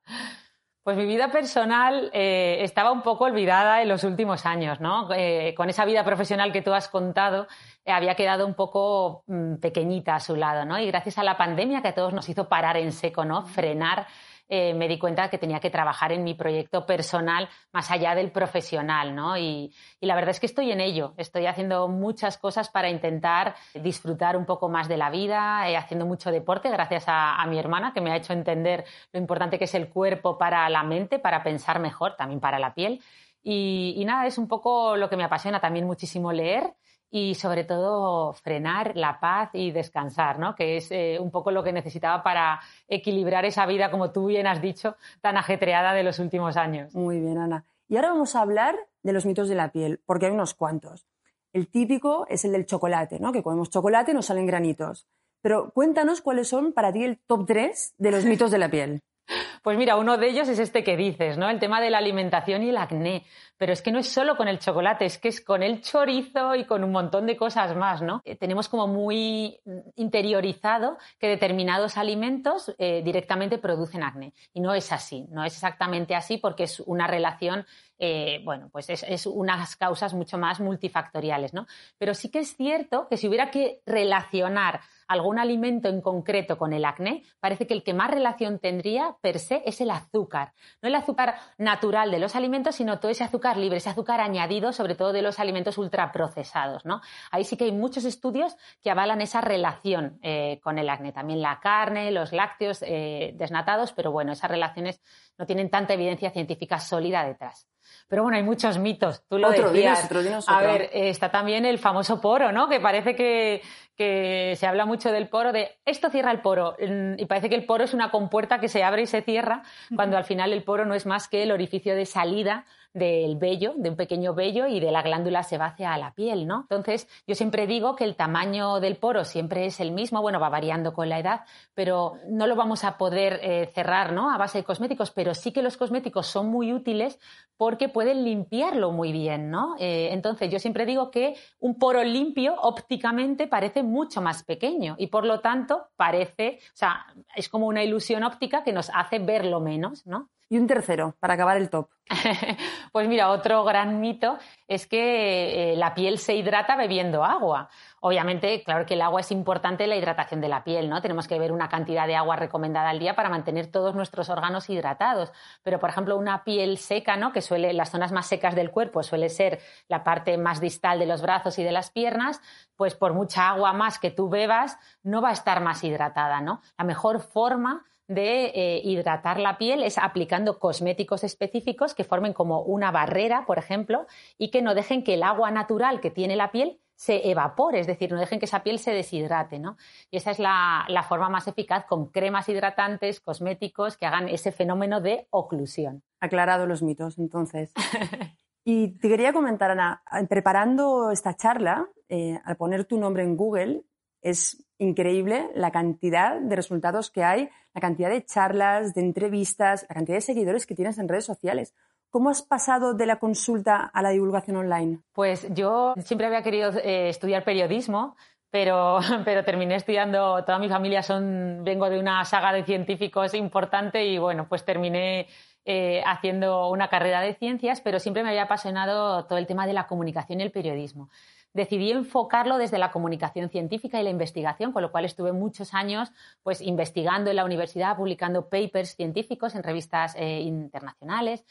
Pues 0.82 0.96
mi 0.96 1.04
vida 1.04 1.30
personal 1.30 2.08
eh, 2.14 2.60
estaba 2.62 2.90
un 2.90 3.02
poco 3.02 3.24
olvidada 3.24 3.82
en 3.82 3.90
los 3.90 4.04
últimos 4.04 4.46
años, 4.46 4.80
¿no? 4.80 5.06
Eh, 5.14 5.52
con 5.54 5.68
esa 5.68 5.84
vida 5.84 6.02
profesional 6.02 6.50
que 6.50 6.62
tú 6.62 6.72
has 6.72 6.88
contado, 6.88 7.46
eh, 7.84 7.92
había 7.92 8.14
quedado 8.14 8.46
un 8.46 8.54
poco 8.54 9.22
mm, 9.26 9.56
pequeñita 9.56 10.14
a 10.14 10.20
su 10.20 10.34
lado, 10.34 10.64
¿no? 10.64 10.78
Y 10.78 10.86
gracias 10.86 11.18
a 11.18 11.24
la 11.24 11.36
pandemia 11.36 11.82
que 11.82 11.88
a 11.88 11.94
todos 11.94 12.14
nos 12.14 12.26
hizo 12.30 12.48
parar 12.48 12.78
en 12.78 12.92
seco, 12.92 13.26
¿no? 13.26 13.44
Frenar 13.44 14.06
eh, 14.48 14.74
me 14.74 14.88
di 14.88 14.98
cuenta 14.98 15.30
que 15.30 15.38
tenía 15.38 15.60
que 15.60 15.70
trabajar 15.70 16.12
en 16.12 16.24
mi 16.24 16.34
proyecto 16.34 16.84
personal 16.84 17.48
más 17.72 17.90
allá 17.90 18.14
del 18.14 18.30
profesional, 18.30 19.14
¿no? 19.14 19.38
Y, 19.38 19.72
la 20.00 20.14
verdad 20.14 20.30
es 20.30 20.40
que 20.40 20.46
estoy 20.46 20.72
en 20.72 20.80
ello. 20.80 21.14
Estoy 21.16 21.46
haciendo 21.46 21.88
muchas 21.88 22.36
cosas 22.36 22.68
para 22.68 22.90
intentar 22.90 23.54
disfrutar 23.74 24.36
un 24.36 24.44
poco 24.44 24.68
más 24.68 24.88
de 24.88 24.96
la 24.96 25.10
vida, 25.10 25.68
eh, 25.68 25.76
haciendo 25.76 26.06
mucho 26.06 26.30
deporte 26.30 26.68
gracias 26.70 27.04
a, 27.06 27.44
mi 27.46 27.58
hermana 27.58 27.92
que 27.92 28.00
me 28.00 28.12
ha 28.12 28.16
hecho 28.16 28.32
entender 28.32 28.84
lo 29.12 29.20
importante 29.20 29.58
que 29.58 29.64
es 29.64 29.74
el 29.74 29.88
cuerpo 29.88 30.38
para 30.38 30.68
la 30.68 30.82
mente, 30.82 31.18
para 31.18 31.42
pensar 31.42 31.80
mejor, 31.80 32.16
también 32.16 32.40
para 32.40 32.58
la 32.58 32.74
piel. 32.74 33.00
y, 33.42 34.02
nada, 34.06 34.26
es 34.26 34.38
un 34.38 34.48
poco 34.48 34.96
lo 34.96 35.08
que 35.08 35.16
me 35.16 35.24
apasiona 35.24 35.60
también 35.60 35.86
muchísimo 35.86 36.32
leer 36.32 36.74
y 37.14 37.34
sobre 37.34 37.64
todo 37.64 38.32
frenar 38.32 38.96
la 38.96 39.20
paz 39.20 39.50
y 39.52 39.70
descansar, 39.70 40.38
¿no? 40.38 40.54
que 40.54 40.78
es 40.78 40.90
eh, 40.90 41.18
un 41.20 41.30
poco 41.30 41.50
lo 41.50 41.62
que 41.62 41.70
necesitaba 41.70 42.22
para 42.22 42.58
equilibrar 42.88 43.44
esa 43.44 43.66
vida, 43.66 43.90
como 43.90 44.12
tú 44.12 44.26
bien 44.26 44.46
has 44.46 44.62
dicho, 44.62 44.96
tan 45.20 45.36
ajetreada 45.36 45.92
de 45.92 46.04
los 46.04 46.18
últimos 46.18 46.56
años. 46.56 46.94
Muy 46.94 47.20
bien, 47.20 47.36
Ana. 47.36 47.66
Y 47.86 47.96
ahora 47.96 48.08
vamos 48.08 48.34
a 48.34 48.40
hablar 48.40 48.74
de 49.02 49.12
los 49.12 49.26
mitos 49.26 49.50
de 49.50 49.54
la 49.54 49.70
piel, 49.70 50.00
porque 50.06 50.24
hay 50.24 50.32
unos 50.32 50.54
cuantos. 50.54 51.06
El 51.52 51.68
típico 51.68 52.26
es 52.30 52.46
el 52.46 52.52
del 52.52 52.64
chocolate, 52.64 53.20
¿no? 53.20 53.30
que 53.30 53.42
comemos 53.42 53.68
chocolate 53.68 54.12
y 54.12 54.14
nos 54.14 54.24
salen 54.24 54.46
granitos. 54.46 55.06
Pero 55.42 55.70
cuéntanos 55.74 56.22
cuáles 56.22 56.48
son 56.48 56.72
para 56.72 56.94
ti 56.94 57.04
el 57.04 57.18
top 57.18 57.44
3 57.46 57.94
de 57.98 58.10
los 58.10 58.24
mitos 58.24 58.50
de 58.50 58.58
la 58.58 58.70
piel. 58.70 59.02
Pues 59.62 59.78
mira, 59.78 59.96
uno 59.96 60.18
de 60.18 60.28
ellos 60.28 60.48
es 60.48 60.58
este 60.58 60.82
que 60.82 60.96
dices, 60.96 61.38
¿no? 61.38 61.48
El 61.48 61.60
tema 61.60 61.80
de 61.80 61.88
la 61.88 61.98
alimentación 61.98 62.64
y 62.64 62.70
el 62.70 62.76
acné. 62.76 63.24
Pero 63.62 63.74
es 63.74 63.80
que 63.80 63.92
no 63.92 64.00
es 64.00 64.08
solo 64.08 64.36
con 64.36 64.48
el 64.48 64.58
chocolate, 64.58 65.04
es 65.04 65.18
que 65.18 65.28
es 65.28 65.40
con 65.40 65.62
el 65.62 65.82
chorizo 65.82 66.56
y 66.56 66.64
con 66.64 66.82
un 66.82 66.90
montón 66.90 67.26
de 67.26 67.36
cosas 67.36 67.76
más, 67.76 68.02
¿no? 68.02 68.20
Eh, 68.24 68.34
tenemos 68.34 68.68
como 68.68 68.88
muy 68.88 69.60
interiorizado 69.94 70.98
que 71.20 71.28
determinados 71.28 71.96
alimentos 71.96 72.74
eh, 72.78 73.02
directamente 73.04 73.58
producen 73.58 74.02
acné. 74.02 74.32
Y 74.52 74.58
no 74.58 74.74
es 74.74 74.90
así, 74.90 75.28
no 75.30 75.44
es 75.44 75.52
exactamente 75.52 76.16
así 76.16 76.38
porque 76.38 76.64
es 76.64 76.80
una 76.80 77.06
relación 77.06 77.64
eh, 78.04 78.40
bueno, 78.42 78.68
pues 78.72 78.90
es, 78.90 79.04
es, 79.04 79.26
unas 79.26 79.76
causas 79.76 80.12
mucho 80.12 80.36
más 80.36 80.58
multifactoriales, 80.58 81.54
¿no? 81.54 81.68
Pero 81.98 82.14
sí 82.14 82.30
que 82.30 82.40
es 82.40 82.56
cierto 82.56 83.06
que 83.08 83.16
si 83.16 83.28
hubiera 83.28 83.52
que 83.52 83.80
relacionar 83.86 84.80
algún 85.06 85.38
alimento 85.38 85.88
en 85.88 86.00
concreto 86.00 86.58
con 86.58 86.72
el 86.72 86.84
acné, 86.84 87.22
parece 87.38 87.68
que 87.68 87.74
el 87.74 87.84
que 87.84 87.94
más 87.94 88.10
relación 88.10 88.58
tendría 88.58 89.14
per 89.20 89.38
se 89.38 89.62
es 89.66 89.80
el 89.80 89.90
azúcar. 89.92 90.52
No 90.80 90.88
el 90.88 90.96
azúcar 90.96 91.36
natural 91.58 92.10
de 92.10 92.18
los 92.18 92.34
alimentos, 92.34 92.74
sino 92.74 92.98
todo 92.98 93.12
ese 93.12 93.22
azúcar 93.22 93.51
libre, 93.56 93.78
ese 93.78 93.90
azúcar 93.90 94.20
añadido, 94.20 94.72
sobre 94.72 94.94
todo 94.94 95.12
de 95.12 95.22
los 95.22 95.38
alimentos 95.38 95.78
ultraprocesados. 95.78 96.84
¿no? 96.84 97.00
Ahí 97.30 97.44
sí 97.44 97.56
que 97.56 97.64
hay 97.64 97.72
muchos 97.72 98.04
estudios 98.04 98.56
que 98.82 98.90
avalan 98.90 99.20
esa 99.20 99.40
relación 99.40 100.18
eh, 100.22 100.60
con 100.62 100.78
el 100.78 100.88
acné. 100.88 101.12
También 101.12 101.42
la 101.42 101.60
carne, 101.60 102.10
los 102.10 102.32
lácteos 102.32 102.82
eh, 102.82 103.32
desnatados, 103.36 103.92
pero 103.92 104.12
bueno, 104.12 104.32
esas 104.32 104.50
relaciones 104.50 105.00
no 105.38 105.46
tienen 105.46 105.70
tanta 105.70 105.94
evidencia 105.94 106.30
científica 106.30 106.78
sólida 106.78 107.24
detrás. 107.24 107.66
Pero 108.08 108.22
bueno, 108.22 108.36
hay 108.36 108.42
muchos 108.42 108.78
mitos. 108.78 109.24
Tú 109.28 109.38
lo 109.38 109.50
decías. 109.50 110.08
A 110.46 110.60
ver, 110.60 110.90
está 110.92 111.30
también 111.30 111.64
el 111.64 111.78
famoso 111.78 112.20
poro, 112.20 112.52
¿no? 112.52 112.68
Que 112.68 112.80
parece 112.80 113.14
que, 113.16 113.62
que 113.96 114.54
se 114.56 114.66
habla 114.66 114.86
mucho 114.86 115.10
del 115.10 115.28
poro, 115.28 115.52
de 115.52 115.78
esto 115.84 116.10
cierra 116.10 116.30
el 116.30 116.40
poro. 116.40 116.76
Mm, 116.78 117.14
y 117.18 117.26
parece 117.26 117.48
que 117.48 117.54
el 117.54 117.64
poro 117.64 117.84
es 117.84 117.94
una 117.94 118.10
compuerta 118.10 118.58
que 118.58 118.68
se 118.68 118.82
abre 118.82 119.02
y 119.02 119.06
se 119.06 119.22
cierra, 119.22 119.62
cuando 119.94 120.16
al 120.16 120.24
final 120.24 120.52
el 120.52 120.62
poro 120.62 120.84
no 120.84 120.94
es 120.94 121.06
más 121.06 121.28
que 121.28 121.42
el 121.42 121.52
orificio 121.52 121.94
de 121.94 122.06
salida 122.06 122.64
del 122.94 123.36
vello, 123.36 123.74
de 123.76 123.90
un 123.90 123.96
pequeño 123.96 124.34
vello 124.34 124.66
y 124.66 124.80
de 124.80 124.90
la 124.90 125.02
glándula 125.02 125.42
sebácea 125.42 125.94
a 125.94 125.98
la 125.98 126.14
piel, 126.14 126.46
¿no? 126.46 126.62
Entonces, 126.62 127.08
yo 127.26 127.34
siempre 127.34 127.66
digo 127.66 127.96
que 127.96 128.04
el 128.04 128.16
tamaño 128.16 128.80
del 128.80 128.96
poro 128.96 129.24
siempre 129.24 129.66
es 129.66 129.80
el 129.80 129.92
mismo, 129.92 130.20
bueno, 130.20 130.40
va 130.40 130.48
variando 130.48 130.92
con 130.92 131.08
la 131.08 131.18
edad, 131.18 131.40
pero 131.74 132.14
no 132.28 132.46
lo 132.46 132.56
vamos 132.56 132.84
a 132.84 132.98
poder 132.98 133.40
eh, 133.42 133.70
cerrar, 133.74 134.12
¿no? 134.12 134.30
A 134.30 134.38
base 134.38 134.58
de 134.58 134.64
cosméticos, 134.64 135.10
pero 135.10 135.34
sí 135.34 135.52
que 135.52 135.62
los 135.62 135.76
cosméticos 135.76 136.26
son 136.26 136.48
muy 136.48 136.72
útiles 136.72 137.18
porque 137.56 137.88
pueden 137.88 138.24
limpiarlo 138.24 138.92
muy 138.92 139.12
bien, 139.12 139.50
¿no? 139.50 139.74
Eh, 139.78 140.10
entonces, 140.12 140.50
yo 140.50 140.58
siempre 140.58 140.84
digo 140.84 141.10
que 141.10 141.34
un 141.60 141.78
poro 141.78 142.02
limpio 142.04 142.54
ópticamente 142.60 143.46
parece 143.46 143.82
mucho 143.82 144.20
más 144.20 144.42
pequeño 144.42 144.96
y 144.98 145.06
por 145.06 145.24
lo 145.24 145.40
tanto 145.40 145.88
parece, 145.96 146.58
o 146.62 146.76
sea, 146.76 147.06
es 147.34 147.48
como 147.48 147.66
una 147.66 147.82
ilusión 147.82 148.24
óptica 148.24 148.62
que 148.62 148.72
nos 148.72 148.90
hace 148.94 149.18
verlo 149.18 149.60
menos, 149.60 150.06
¿no? 150.06 150.28
Y 150.52 150.58
un 150.58 150.66
tercero, 150.66 151.16
para 151.18 151.32
acabar 151.32 151.56
el 151.56 151.70
top. 151.70 151.88
pues 152.92 153.08
mira, 153.08 153.30
otro 153.30 153.64
gran 153.64 154.02
mito 154.02 154.36
es 154.68 154.86
que 154.86 155.72
eh, 155.72 155.76
la 155.78 155.94
piel 155.94 156.18
se 156.18 156.34
hidrata 156.34 156.76
bebiendo 156.76 157.24
agua. 157.24 157.70
Obviamente, 158.00 158.62
claro 158.62 158.84
que 158.84 158.92
el 158.92 159.00
agua 159.00 159.22
es 159.22 159.30
importante 159.30 159.84
en 159.84 159.88
la 159.88 159.96
hidratación 159.96 160.42
de 160.42 160.50
la 160.50 160.62
piel, 160.62 160.90
¿no? 160.90 161.00
Tenemos 161.00 161.26
que 161.26 161.36
beber 161.36 161.52
una 161.52 161.70
cantidad 161.70 162.06
de 162.06 162.16
agua 162.16 162.36
recomendada 162.36 162.90
al 162.90 162.98
día 162.98 163.16
para 163.16 163.30
mantener 163.30 163.68
todos 163.68 163.94
nuestros 163.94 164.28
órganos 164.28 164.68
hidratados. 164.68 165.32
Pero, 165.62 165.78
por 165.78 165.88
ejemplo, 165.88 166.18
una 166.18 166.44
piel 166.44 166.76
seca, 166.76 167.16
¿no? 167.16 167.32
Que 167.32 167.40
suele, 167.40 167.72
las 167.72 167.90
zonas 167.90 168.12
más 168.12 168.26
secas 168.26 168.54
del 168.54 168.70
cuerpo 168.70 169.02
suele 169.02 169.30
ser 169.30 169.58
la 169.88 170.04
parte 170.04 170.36
más 170.36 170.60
distal 170.60 170.98
de 170.98 171.06
los 171.06 171.22
brazos 171.22 171.58
y 171.58 171.64
de 171.64 171.72
las 171.72 171.90
piernas, 171.90 172.42
pues 172.76 172.94
por 172.94 173.14
mucha 173.14 173.48
agua 173.48 173.72
más 173.72 173.98
que 173.98 174.10
tú 174.10 174.28
bebas, 174.28 174.76
no 175.02 175.22
va 175.22 175.30
a 175.30 175.32
estar 175.32 175.62
más 175.62 175.82
hidratada, 175.82 176.42
¿no? 176.42 176.60
La 176.76 176.84
mejor 176.84 177.20
forma 177.20 177.86
de 178.14 178.46
eh, 178.46 178.80
hidratar 178.84 179.38
la 179.38 179.58
piel 179.58 179.82
es 179.82 179.98
aplicando 179.98 180.58
cosméticos 180.58 181.24
específicos 181.24 181.94
que 181.94 182.04
formen 182.04 182.32
como 182.32 182.62
una 182.62 182.90
barrera, 182.90 183.44
por 183.46 183.58
ejemplo, 183.58 184.06
y 184.38 184.50
que 184.50 184.62
no 184.62 184.74
dejen 184.74 185.04
que 185.04 185.14
el 185.14 185.22
agua 185.22 185.50
natural 185.50 186.00
que 186.00 186.10
tiene 186.10 186.36
la 186.36 186.50
piel 186.50 186.78
se 187.02 187.28
evapore, 187.30 187.80
es 187.80 187.88
decir, 187.88 188.12
no 188.12 188.20
dejen 188.20 188.38
que 188.38 188.44
esa 188.44 188.62
piel 188.62 188.78
se 188.78 188.92
deshidrate, 188.92 189.58
¿no? 189.58 189.76
Y 190.10 190.18
esa 190.18 190.30
es 190.30 190.38
la, 190.38 190.86
forma 191.08 191.28
más 191.28 191.48
eficaz 191.48 191.84
con 191.84 192.06
cremas 192.06 192.48
hidratantes, 192.48 193.20
cosméticos 193.20 193.96
que 193.96 194.06
hagan 194.06 194.28
ese 194.28 194.52
fenómeno 194.52 195.00
de 195.00 195.26
oclusión. 195.30 196.04
Aclarado 196.20 196.66
los 196.66 196.80
mitos, 196.80 197.18
entonces. 197.18 197.72
y 198.64 198.98
te 198.98 199.08
quería 199.08 199.32
comentar, 199.32 199.72
Ana, 199.72 200.04
preparando 200.28 201.10
esta 201.10 201.34
charla, 201.34 201.88
eh, 202.08 202.38
al 202.44 202.56
poner 202.56 202.84
tu 202.84 202.98
nombre 202.98 203.24
en 203.24 203.36
Google, 203.36 203.82
es 204.20 204.61
increíble 204.78 205.50
la 205.54 205.70
cantidad 205.70 206.40
de 206.40 206.56
resultados 206.56 207.10
que 207.10 207.24
hay, 207.24 207.48
la 207.74 207.80
cantidad 207.80 208.10
de 208.10 208.24
charlas, 208.24 208.94
de 208.94 209.02
entrevistas, 209.02 209.86
la 209.88 209.94
cantidad 209.94 210.16
de 210.16 210.22
seguidores 210.22 210.66
que 210.66 210.74
tienes 210.74 210.98
en 210.98 211.08
redes 211.08 211.24
sociales. 211.24 211.74
¿Cómo 212.10 212.28
has 212.28 212.42
pasado 212.42 212.92
de 212.92 213.06
la 213.06 213.18
consulta 213.18 213.90
a 213.92 214.02
la 214.02 214.10
divulgación 214.10 214.56
online? 214.56 214.98
Pues 215.14 215.46
yo 215.54 215.94
siempre 216.04 216.26
había 216.26 216.42
querido 216.42 216.70
eh, 216.72 217.08
estudiar 217.08 217.42
periodismo, 217.42 218.16
pero, 218.50 218.98
pero, 219.24 219.44
terminé 219.44 219.76
estudiando, 219.76 220.44
toda 220.44 220.58
mi 220.58 220.68
familia 220.68 221.02
son, 221.02 221.62
vengo 221.64 221.88
de 221.88 221.98
una 221.98 222.22
saga 222.26 222.52
de 222.52 222.64
científicos 222.64 223.32
importante 223.32 224.04
y 224.04 224.18
bueno, 224.18 224.46
pues 224.46 224.62
terminé 224.62 225.26
eh, 225.64 226.02
haciendo 226.04 226.68
una 226.68 226.88
carrera 226.88 227.22
de 227.22 227.34
ciencias, 227.34 227.80
pero 227.80 227.98
siempre 227.98 228.22
me 228.22 228.28
había 228.28 228.42
apasionado 228.42 229.24
todo 229.24 229.38
el 229.38 229.46
tema 229.46 229.66
de 229.66 229.72
la 229.72 229.86
comunicación 229.86 230.40
y 230.40 230.42
el 230.42 230.50
periodismo 230.50 231.08
decidí 231.54 231.90
enfocarlo 231.90 232.58
desde 232.58 232.78
la 232.78 232.90
comunicación 232.90 233.50
científica 233.50 234.00
y 234.00 234.04
la 234.04 234.10
investigación, 234.10 234.72
con 234.72 234.82
lo 234.82 234.90
cual 234.90 235.04
estuve 235.04 235.32
muchos 235.32 235.74
años 235.74 236.10
pues, 236.42 236.60
investigando 236.60 237.30
en 237.30 237.36
la 237.36 237.44
universidad, 237.44 237.96
publicando 237.96 238.48
papers 238.48 238.96
científicos 238.96 239.54
en 239.54 239.62
revistas 239.62 240.14
eh, 240.16 240.40
internacionales. 240.40 241.44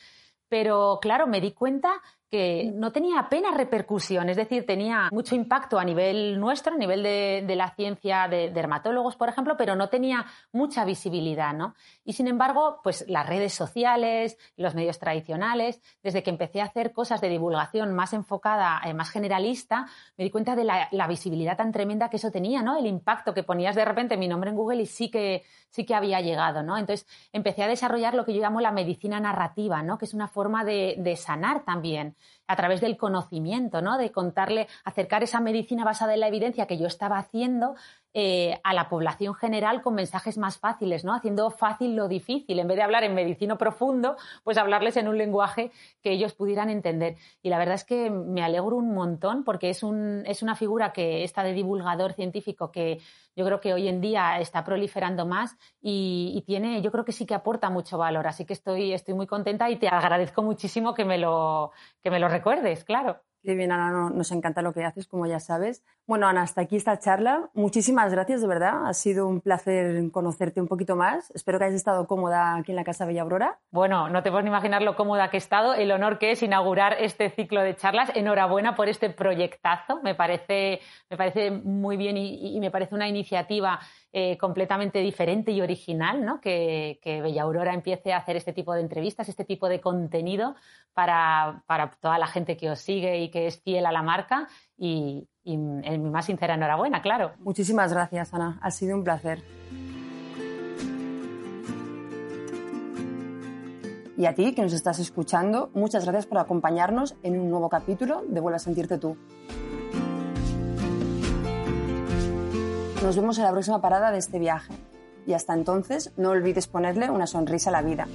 Pero 0.50 1.00
claro, 1.02 1.28
me 1.28 1.40
di 1.40 1.52
cuenta 1.52 2.02
que 2.32 2.72
no 2.74 2.94
tenía 2.94 3.20
apenas 3.20 3.58
repercusión, 3.58 4.30
es 4.30 4.38
decir, 4.38 4.66
tenía 4.66 5.10
mucho 5.12 5.36
impacto 5.36 5.78
a 5.78 5.84
nivel 5.84 6.40
nuestro, 6.40 6.74
a 6.74 6.78
nivel 6.78 7.04
de, 7.04 7.56
la 7.58 7.76
ciencia 7.76 8.30
de 8.30 8.50
dermatólogos, 8.50 9.18
por 9.18 9.28
ejemplo, 9.28 9.58
pero 9.58 9.76
no 9.76 9.90
tenía 9.90 10.26
mucha 10.54 10.86
visibilidad, 10.86 11.54
¿no? 11.54 11.76
Y 12.06 12.14
sin 12.14 12.30
embargo, 12.30 12.80
pues 12.84 13.04
las 13.10 13.28
redes 13.28 13.54
sociales, 13.54 14.38
los 14.56 14.76
medios 14.76 14.98
tradicionales, 14.98 15.82
desde 16.02 16.24
que 16.24 16.30
empecé 16.30 16.62
a 16.62 16.66
hacer 16.66 16.94
cosas 16.94 17.20
de 17.20 17.28
divulgación 17.28 17.94
más 17.94 18.14
enfocada, 18.14 18.80
eh, 18.86 18.94
más 18.94 19.10
generalista, 19.10 19.88
me 20.18 20.24
di 20.24 20.30
cuenta 20.30 20.56
de 20.56 20.64
la, 20.64 21.08
visibilidad 21.10 21.58
tan 21.58 21.74
tremenda 21.74 22.10
que 22.10 22.16
eso 22.16 22.32
tenía, 22.32 22.62
¿no? 22.62 22.78
El 22.78 22.86
impacto 22.86 23.34
que 23.34 23.44
ponías 23.44 23.76
de 23.76 23.84
repente 23.84 24.16
mi 24.16 24.30
nombre 24.30 24.52
en 24.52 24.56
Google 24.56 24.84
y 24.84 24.86
sí 24.86 25.12
que, 25.12 25.44
sí 25.72 25.86
que 25.86 25.96
había 25.96 26.22
llegado, 26.22 26.62
¿no? 26.62 26.78
Entonces 26.78 27.08
empecé 27.34 27.64
a 27.64 27.68
desarrollar 27.68 28.14
lo 28.14 28.26
que 28.26 28.34
yo 28.34 28.42
llamo 28.42 28.62
la 28.62 28.72
medicina 28.72 29.20
narrativa, 29.20 29.82
¿no? 29.82 29.98
Que 29.98 30.06
es 30.06 30.14
una 30.14 30.28
forma 30.28 30.64
de, 30.64 30.96
de 31.00 31.16
sanar 31.16 31.64
también 31.64 32.16
a 32.48 32.56
través 32.56 32.82
del 32.82 32.98
conocimiento, 32.98 33.82
¿no? 33.82 33.98
De 33.98 34.12
contarle, 34.12 34.68
acercar 34.84 35.24
esa 35.24 35.40
medicina 35.40 35.84
basada 35.84 36.14
en 36.14 36.20
la 36.20 36.28
evidencia 36.28 36.68
que 36.68 36.78
yo 36.78 36.86
estaba 36.86 37.18
haciendo 37.18 37.76
eh, 38.14 38.60
a 38.64 38.74
la 38.74 38.90
población 38.90 39.36
general 39.36 39.82
con 39.82 39.96
mensajes 39.96 40.38
más 40.38 40.58
fáciles, 40.58 41.06
¿no? 41.06 41.14
Haciendo 41.14 41.50
fácil 41.50 41.96
lo 41.96 42.08
difícil. 42.08 42.60
En 42.60 42.68
vez 42.68 42.78
de 42.78 42.84
hablar 42.84 43.04
en 43.04 43.16
medicino 43.16 43.58
profundo, 43.58 44.18
pues 44.44 44.58
hablarles 44.58 44.98
en 44.98 45.08
un 45.08 45.18
lenguaje 45.18 45.72
que 46.02 46.12
ellos 46.12 46.34
pudieran 46.34 46.70
entender. 46.70 47.16
Y 47.42 47.50
la 47.50 47.58
verdad 47.58 47.76
es 47.76 47.86
que 47.86 48.10
me 48.10 48.44
alegro 48.44 48.76
un 48.76 48.94
montón 48.94 49.44
porque 49.44 49.70
es, 49.70 49.82
un, 49.82 50.24
es 50.26 50.44
una 50.44 50.56
figura 50.56 50.92
que 50.92 51.24
está 51.24 51.44
de 51.44 51.54
divulgador 51.54 52.14
científico 52.14 52.72
que 52.72 53.00
yo 53.36 53.46
creo 53.46 53.62
que 53.62 53.74
hoy 53.74 53.88
en 53.88 54.02
día 54.02 54.40
está 54.40 54.64
proliferando 54.64 55.26
más 55.26 55.56
y, 55.82 56.44
tiene, 56.46 56.82
yo 56.82 56.92
creo 56.92 57.06
que 57.06 57.14
sí 57.14 57.26
que 57.26 57.34
aporta 57.34 57.70
mucho 57.70 57.98
valor. 57.98 58.28
Así 58.28 58.46
que 58.46 58.54
estoy, 58.54 58.94
estoy 58.94 59.14
muy 59.14 59.28
contenta 59.28 59.70
y 59.70 59.78
te 59.78 59.88
agradezco 59.88 60.44
muchísimo 60.44 60.94
que 60.94 61.06
me 61.06 61.18
lo, 61.18 61.72
que 62.02 62.12
me 62.12 62.20
lo 62.20 62.28
recuerdes, 62.28 62.84
claro. 62.84 63.22
Qué 63.44 63.56
bien, 63.56 63.72
Ana, 63.72 64.12
nos 64.12 64.32
encanta 64.32 64.62
lo 64.62 64.72
que 64.72 64.84
haces, 64.84 65.08
como 65.08 65.26
ya 65.26 65.40
sabes. 65.40 65.84
Bueno, 66.06 66.28
Ana, 66.28 66.44
hasta 66.44 66.62
aquí 66.62 66.76
esta 66.76 67.00
charla. 67.00 67.50
Muchísimas 67.56 68.12
gracias, 68.12 68.42
de 68.42 68.48
verdad. 68.48 68.86
Ha 68.86 68.94
sido 68.94 69.28
un 69.28 69.42
placer 69.42 70.12
conocerte 70.12 70.62
un 70.62 70.68
poquito 70.68 70.96
más. 70.96 71.32
Espero 71.32 71.58
que 71.58 71.66
hayas 71.66 71.78
estado 71.78 72.06
cómoda 72.06 72.56
aquí 72.56 72.72
en 72.72 72.76
la 72.76 72.84
Casa 72.84 73.06
Bella 73.06 73.24
Aurora. 73.24 73.58
Bueno, 73.72 74.10
no 74.10 74.22
te 74.22 74.30
puedes 74.30 74.44
ni 74.44 74.50
imaginar 74.50 74.84
lo 74.84 74.96
cómoda 74.96 75.32
que 75.32 75.38
he 75.38 75.40
estado, 75.40 75.74
el 75.74 75.92
honor 75.92 76.20
que 76.20 76.32
es 76.32 76.44
inaugurar 76.44 76.98
este 77.00 77.32
ciclo 77.32 77.62
de 77.62 77.76
charlas. 77.76 78.12
Enhorabuena 78.14 78.76
por 78.76 78.90
este 78.90 79.10
proyectazo. 79.10 80.02
Me 80.04 80.14
parece, 80.14 80.80
me 81.10 81.18
parece 81.18 81.50
muy 81.50 81.98
bien 81.98 82.18
y, 82.18 82.60
me 82.60 82.70
parece 82.70 82.94
una 82.94 83.08
iniciativa 83.08 83.80
eh, 84.14 84.38
completamente 84.38 85.00
diferente 85.00 85.52
y 85.52 85.62
original, 85.62 86.26
¿no? 86.26 86.42
Que, 86.42 87.00
que, 87.02 87.22
Bella 87.22 87.44
Aurora 87.44 87.74
empiece 87.74 88.12
a 88.12 88.18
hacer 88.18 88.36
este 88.36 88.52
tipo 88.52 88.74
de 88.74 88.82
entrevistas, 88.82 89.30
este 89.30 89.46
tipo 89.46 89.70
de 89.70 89.80
contenido 89.80 90.56
para, 90.94 91.64
para 91.66 91.92
toda 91.92 92.18
la 92.18 92.28
gente 92.28 92.58
que 92.58 92.70
os 92.70 92.80
sigue 92.80 93.22
y 93.22 93.32
que 93.32 93.48
es 93.48 93.62
fiel 93.62 93.86
a 93.86 93.92
la 93.92 94.04
marca 94.04 94.50
y, 94.78 95.30
en 95.46 96.04
mi 96.04 96.10
más 96.10 96.26
sincera 96.26 96.56
enhorabuena, 96.56 97.02
claro. 97.02 97.32
Muchísimas 97.40 97.94
gracias, 97.94 98.34
Ana. 98.34 98.60
Ha 98.62 98.70
sido 98.70 98.96
un 98.96 99.04
placer. 99.04 99.42
Y 104.18 104.26
a 104.26 104.36
ti 104.36 104.54
que 104.54 104.62
nos 104.62 104.74
estás 104.74 105.00
escuchando, 105.00 105.72
muchas 105.74 106.04
gracias 106.04 106.28
por 106.28 106.38
acompañarnos 106.38 107.16
en 107.24 107.40
un 107.40 107.50
nuevo 107.50 107.70
capítulo 107.70 108.24
de 108.28 108.40
Vuelve 108.40 108.58
a 108.58 108.60
sentirte 108.60 108.98
tú. 108.98 109.18
Nos 113.02 113.16
vemos 113.16 113.40
en 113.40 113.46
la 113.46 113.52
próxima 113.52 113.82
parada 113.82 114.12
de 114.12 114.20
este 114.20 114.38
viaje. 114.38 114.74
Y 115.26 115.34
hasta 115.34 115.56
entonces, 115.56 116.12
no 116.18 116.30
olvides 116.30 116.68
ponerle 116.68 117.10
una 117.10 117.26
sonrisa 117.26 117.72
a 117.72 117.74
la 117.74 117.82
vida. 117.82 118.08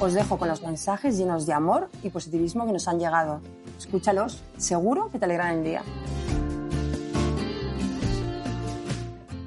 Os 0.00 0.14
dejo 0.14 0.36
con 0.36 0.48
los 0.48 0.62
mensajes 0.62 1.16
llenos 1.16 1.46
de 1.46 1.52
amor 1.52 1.90
y 2.02 2.10
positivismo 2.10 2.66
que 2.66 2.72
nos 2.72 2.88
han 2.88 2.98
llegado. 2.98 3.40
Escúchalos, 3.78 4.42
seguro 4.56 5.10
que 5.10 5.20
te 5.20 5.26
alegran 5.26 5.58
el 5.58 5.64
día. 5.64 5.82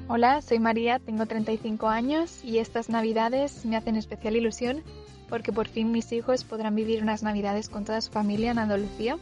Hola, 0.08 0.40
soy 0.40 0.58
María, 0.60 1.00
tengo 1.00 1.26
35 1.26 1.88
años 1.88 2.42
y 2.42 2.58
estas 2.58 2.88
navidades 2.88 3.66
me 3.66 3.76
hacen 3.76 3.96
especial 3.96 4.34
ilusión 4.34 4.82
porque 5.28 5.52
por 5.52 5.68
fin 5.68 5.92
mis 5.92 6.10
hijos 6.12 6.44
podrán 6.44 6.74
vivir 6.74 7.02
unas 7.02 7.22
navidades 7.22 7.68
con 7.68 7.84
toda 7.84 8.00
su 8.00 8.10
familia 8.10 8.50
en 8.52 8.58
Andalucía. 8.58 9.18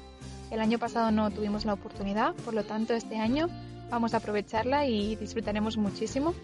El 0.51 0.61
año 0.61 0.79
pasado 0.79 1.11
no 1.11 1.31
tuvimos 1.31 1.65
la 1.65 1.73
oportunidad, 1.75 2.35
por 2.35 2.55
lo 2.55 2.65
tanto 2.65 2.95
este 2.95 3.19
año 3.19 3.49
vamos 3.91 4.15
a 4.15 4.19
aprovecharla 4.19 4.87
y 4.87 5.17
disfrutaremos 5.17 5.77
muchísimo. 5.77 6.35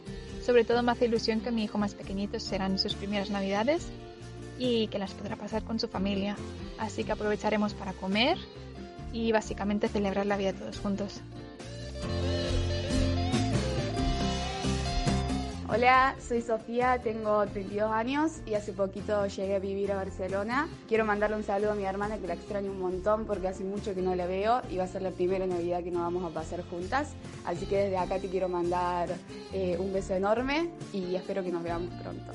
Sobre 0.45 0.65
todo 0.65 0.83
me 0.83 0.93
hace 0.93 1.07
ilusión 1.07 1.41
que 1.41 1.53
mi 1.53 1.65
hijo 1.65 1.79
más 1.79 1.95
pequeñito 1.95 2.39
serán 2.41 2.79
sus 2.79 2.95
primeras 2.95 3.31
navidades 3.31 3.87
y 4.59 4.89
que 4.89 4.99
las 4.99 5.13
podrá 5.13 5.37
pasar 5.37 5.63
con 5.63 5.79
su 5.79 5.89
familia. 5.89 6.37
Así 6.79 7.05
que 7.05 7.13
aprovecharemos 7.13 7.75
para 7.75 7.93
comer 7.93 8.39
y 9.13 9.31
básicamente 9.31 9.89
celebrar 9.89 10.27
la 10.27 10.37
vida 10.37 10.53
todos 10.53 10.79
juntos. 10.79 11.21
Hola, 15.75 16.17
soy 16.21 16.43
Sofía, 16.43 17.01
tengo 17.03 17.47
32 17.47 17.91
años 17.91 18.43
y 18.45 18.53
hace 18.53 18.75
poquito 18.75 19.27
llegué 19.27 19.55
a 19.55 19.59
vivir 19.59 19.91
a 19.91 19.97
Barcelona. 19.97 20.69
Quiero 20.87 21.07
mandarle 21.07 21.37
un 21.37 21.45
saludo 21.45 21.73
a 21.73 21.75
mi 21.75 21.87
hermana 21.87 22.19
que 22.19 22.27
la 22.27 22.35
extraño 22.35 22.71
un 22.71 22.79
montón 22.79 23.25
porque 23.25 23.49
hace 23.49 23.65
mucho 23.65 23.95
que 23.95 24.03
no 24.03 24.15
la 24.15 24.27
veo 24.27 24.61
y 24.71 24.77
va 24.77 24.85
a 24.85 24.87
ser 24.87 25.01
la 25.01 25.13
primera 25.13 25.47
Navidad 25.47 25.83
que 25.83 25.91
nos 25.91 26.03
vamos 26.03 26.31
a 26.31 26.35
pasar 26.35 26.63
juntas. 26.69 27.15
Así 27.47 27.65
que 27.65 27.85
desde 27.85 27.97
acá 27.97 28.19
te 28.19 28.29
quiero 28.29 28.51
mandar 28.51 29.09
eh, 29.55 29.79
un 29.81 29.95
beso 29.95 30.13
enorme 30.13 30.69
y 30.93 31.15
espero 31.15 31.43
que 31.43 31.51
nos 31.51 31.63
veamos 31.63 31.89
pronto. 32.03 32.33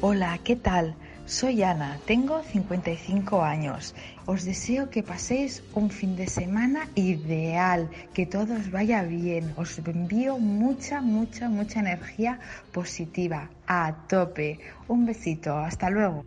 Hola, 0.00 0.36
¿qué 0.42 0.56
tal? 0.56 0.96
Soy 1.26 1.62
Ana, 1.62 1.98
tengo 2.04 2.42
55 2.42 3.42
años. 3.42 3.94
Os 4.26 4.44
deseo 4.44 4.90
que 4.90 5.02
paséis 5.02 5.62
un 5.72 5.88
fin 5.88 6.16
de 6.16 6.26
semana 6.26 6.86
ideal, 6.96 7.88
que 8.12 8.26
todo 8.26 8.52
os 8.52 8.70
vaya 8.70 9.02
bien. 9.02 9.54
Os 9.56 9.78
envío 9.78 10.38
mucha, 10.38 11.00
mucha, 11.00 11.48
mucha 11.48 11.80
energía 11.80 12.40
positiva 12.72 13.48
a 13.66 13.94
tope. 14.06 14.60
Un 14.86 15.06
besito, 15.06 15.56
hasta 15.56 15.88
luego. 15.88 16.26